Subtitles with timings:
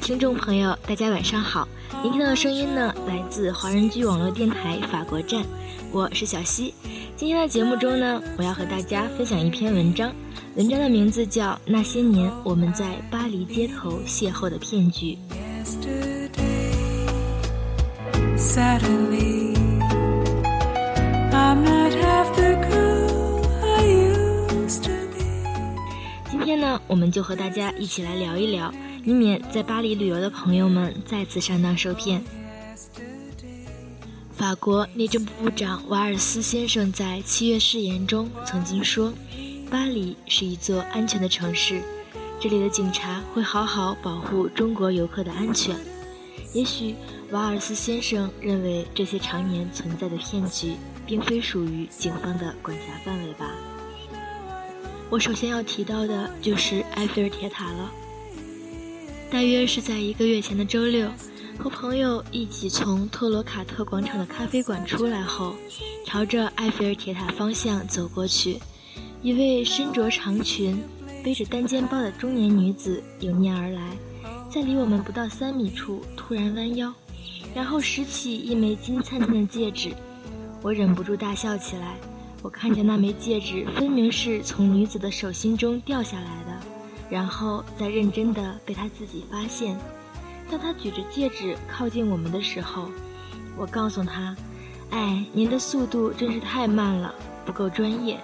[0.00, 1.68] 听众朋友，大家晚上好！
[2.02, 5.44] 您听到的声音呢，来自华人居网络电台法国站，
[5.92, 6.74] 我是小溪。
[7.16, 10.10] 今天的节目中呢，我要和大家分享一篇文章，
[10.56, 15.16] 文章的名字叫《那些年我们在巴黎街头邂逅的骗局》。
[26.30, 28.72] 今天呢，我们就和大家一起来聊一聊。
[29.04, 32.22] 以免在巴黎旅游的朋友们再次上当受骗。
[34.32, 39.12] 法国内政部部长瓦尔斯先生在七月誓言中曾经说
[39.70, 41.82] ：“巴黎是一座安全的城市，
[42.40, 45.76] 这里的警察会好好保护中国游客的安全。”
[46.54, 46.94] 也许
[47.30, 50.72] 瓦尔斯先生认为这些常年存在的骗局，
[51.06, 53.52] 并非属于警方的管辖范围吧。
[55.10, 57.90] 我首先要提到的就是埃菲尔铁塔了。
[59.30, 61.08] 大约是在一个月前的周六，
[61.56, 65.54] 和朋友一起从特罗卡特广场的咖啡馆出来后，
[66.04, 68.58] 朝着埃菲尔铁塔方向走过去。
[69.22, 70.82] 一位身着长裙、
[71.22, 73.96] 背着单肩包的中年女子迎面而来，
[74.50, 76.92] 在离我们不到三米处突然弯腰，
[77.54, 79.90] 然后拾起一枚金灿灿的戒指。
[80.60, 81.96] 我忍不住大笑起来。
[82.42, 86.49] 我看见那枚戒指分明是从女子的手心中掉下来的。
[87.10, 89.76] 然后再认真的被他自己发现。
[90.50, 92.88] 当他举着戒指靠近我们的时候，
[93.56, 94.34] 我告诉他
[94.90, 98.18] ：“哎，您的速度真是太慢了，不够专业。”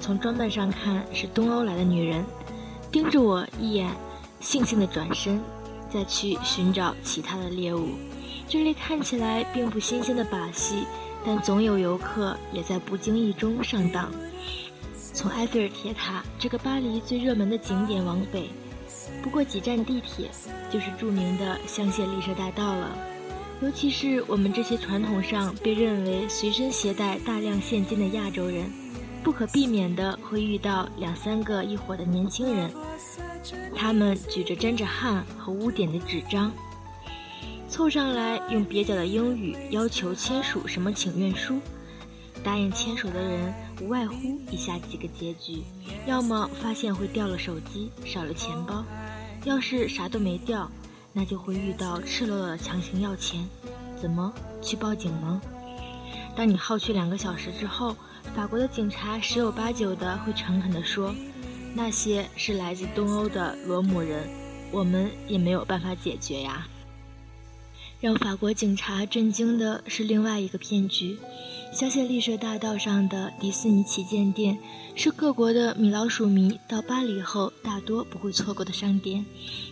[0.00, 2.24] 从装扮上看是东欧来的女人，
[2.92, 3.90] 盯着我一眼，
[4.40, 5.40] 悻悻的转身，
[5.90, 7.88] 再去寻找其他的猎物。
[8.48, 10.84] 这类看起来并不新鲜的把戏，
[11.24, 14.08] 但总有游客也在不经意中上当。
[15.12, 18.50] 从埃菲尔铁塔这个巴黎最热门的景点往北，
[19.22, 20.30] 不过几站地铁，
[20.70, 22.96] 就是著名的香榭丽舍大道了。
[23.60, 28.70] 尤其是我们这些传统上被认为随身携带大量现金的亚洲人，
[29.24, 32.70] 不可避免的会遇到两三个一伙的年轻人，
[33.74, 36.52] 他们举着沾着汗和污点的纸张，
[37.68, 41.60] 凑上来用蹩脚的英语要求签署什么请愿书。
[42.44, 45.62] 答应牵手的人无外乎以下几个结局：
[46.06, 48.84] 要么发现会掉了手机、少了钱包；
[49.44, 50.70] 要是啥都没掉，
[51.12, 53.46] 那就会遇到赤裸裸的强行要钱。
[54.00, 54.32] 怎么
[54.62, 55.42] 去报警吗？
[56.36, 57.96] 当你耗去两个小时之后，
[58.34, 61.14] 法国的警察十有八九的会诚恳地说
[61.74, 64.28] ：“那些是来自东欧的罗姆人，
[64.70, 66.68] 我们也没有办法解决呀。”
[68.00, 71.18] 让法国警察震惊的是另外一个骗局。
[71.70, 74.58] 香榭丽舍大道上的迪士尼旗舰店，
[74.96, 79.24] 是各国的米老鼠迷到巴黎后大多不会错过的商店，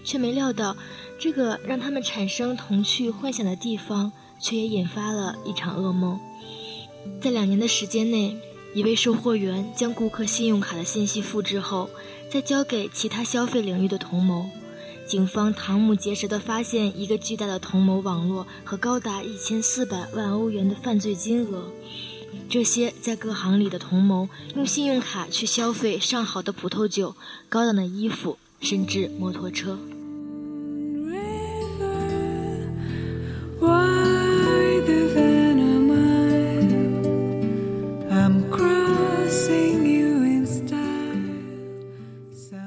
[0.05, 0.77] 却没料到，
[1.19, 6.21] 这个让他们产生童趣幻想的地方，却也引发了一场噩梦。
[7.21, 8.37] 在两年的时间内，
[8.75, 11.89] 一位售货员将顾客信用卡的信息复制后，
[12.31, 14.49] 再交给其他消费领域的同谋。
[15.06, 21.71] 警方瞠目结舌地发现，一个巨大的同谋网络和高达一千四百万欧元的犯罪金额。
[22.49, 27.15] 这些在各行里的同谋用信用卡去消费上好的葡萄酒、
[27.49, 29.78] 高档的衣服，甚至摩托车。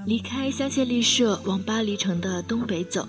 [0.09, 3.08] 离开香榭丽舍，往巴黎城的东北走，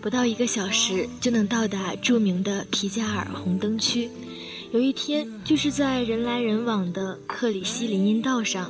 [0.00, 4.10] 不到一个小时就能到达著名的皮加尔红灯区。
[4.72, 8.68] 有一天，就是在人来人往的克里希林荫道上，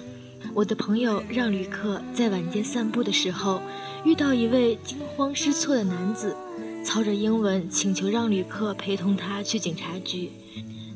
[0.52, 3.62] 我的朋友让旅客在晚间散步的时候，
[4.04, 6.36] 遇到一位惊慌失措的男子，
[6.84, 10.31] 操着英文请求让旅客陪同他去警察局。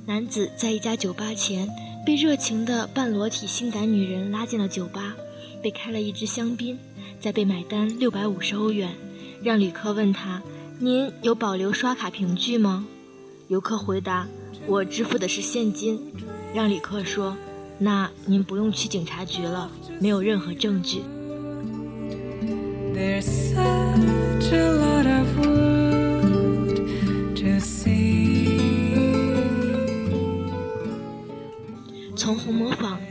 [0.04, 1.66] 男子在一家酒吧前，
[2.04, 5.16] 被热情的半裸体性感女人拉进了酒吧。
[5.64, 6.78] 被开了一支香槟，
[7.18, 8.90] 再被买单六百五十欧元，
[9.42, 10.42] 让旅客问他
[10.78, 12.84] ：“您有保留刷卡凭据吗？”
[13.48, 14.28] 游客回答
[14.68, 15.98] ：“我支付的是现金。”
[16.54, 17.34] 让旅客说
[17.80, 21.00] ：“那您不用去警察局了，没有任何证据。”
[23.22, 24.83] see。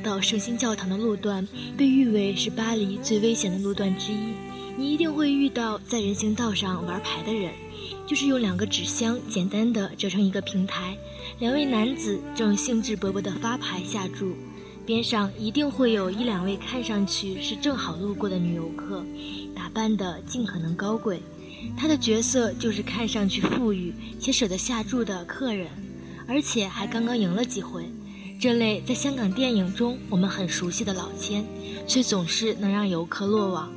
[0.03, 1.47] 到圣心教堂的路段
[1.77, 4.33] 被誉为是巴黎最危险的路段之一。
[4.77, 7.51] 你一定会遇到在人行道上玩牌的人，
[8.05, 10.97] 就是用两个纸箱简单的折成一个平台，
[11.39, 14.35] 两位男子正兴致勃勃地发牌下注，
[14.85, 19.05] 边上一定会有一两位看上去是正好路过的女游客，
[19.55, 21.21] 打扮得尽可能高贵，
[21.77, 25.67] 他的角色就是看上去富裕且舍得下注的客人，
[26.27, 27.85] 而且还刚刚赢了几回。
[28.39, 31.45] 这类在香港电影中我们很熟悉的老千，
[31.87, 33.71] 却总是能让游客落网。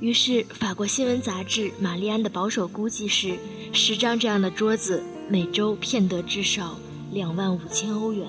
[0.00, 3.38] 于是，法国新闻杂志《玛丽安》的保守估计是，
[3.72, 6.78] 十张这样的桌子每周骗得至少
[7.12, 8.26] 两万五千欧元。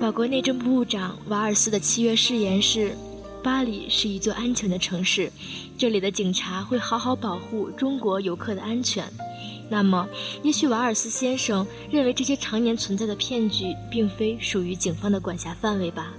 [0.00, 2.96] 法国内政部长瓦尔斯的七月誓言是。
[3.42, 5.30] 巴黎是一座安全的城市，
[5.78, 9.08] 这里的警察会好好保护中国游客的安全。
[9.68, 10.08] 那么，
[10.42, 16.12] 也许瓦尔斯先生认为这些常年存在的骗局并非属于警方的管辖范围吧？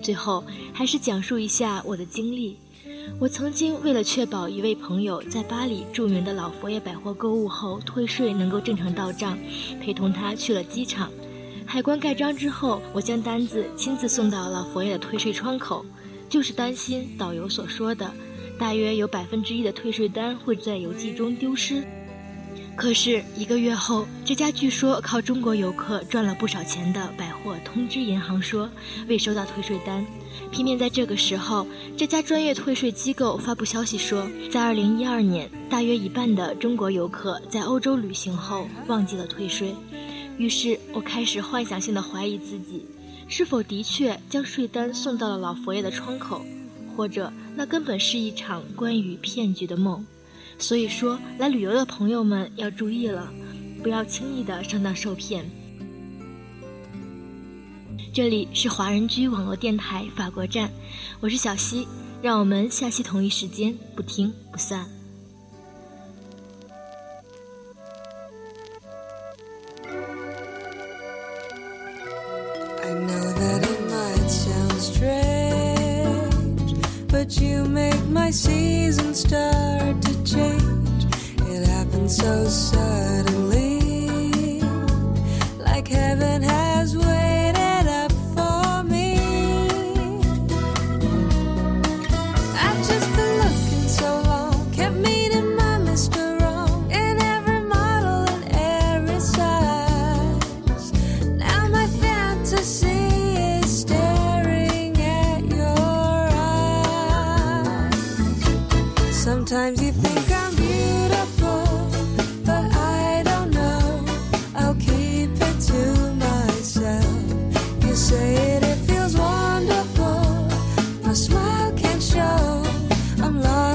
[0.00, 2.56] 最后，还是讲述一下我的经历。
[3.18, 9.36] 我曾经为了确保一位朋友在巴黎著名的老佛爷百货购物后退税能够正常到账，
[9.80, 11.10] 陪同他去了机场。
[11.66, 15.84] 海关盖章之后，我将单子亲自送到老佛爷的退税窗口，
[16.28, 18.10] 就是担心导游所说的，
[18.58, 21.82] 大约有百分之一的退税单会在邮寄中丢失。
[22.76, 28.70] 可是一个月后，这家据说靠中国游客赚了不少钱的百货通知银行说
[29.08, 30.04] 未收到退税单。
[30.52, 31.66] 偏偏在这个时候，
[31.96, 39.74] 这家专业退税机构发布消息说，在2012年，大约一半的中国游客在欧洲旅行后忘记了退税。
[40.38, 42.84] 于是我开始幻想性的怀疑自己，
[43.28, 46.44] 是否的确将税单送到了老佛爷的窗口，
[46.94, 50.04] 或者那根本是一场关于骗局的梦。
[50.58, 53.32] 所以说，来旅游的朋友们要注意了，
[53.82, 55.44] 不要轻易的上当受骗。
[58.12, 60.70] 这里是华人居网络电台法国站，
[61.20, 61.86] 我是小溪，
[62.22, 64.95] 让我们下期同一时间不听不散。
[77.16, 81.04] but you make my season start to change.
[81.48, 83.55] It happened so suddenly.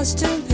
[0.02, 0.51] costume.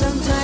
[0.00, 0.39] sometimes.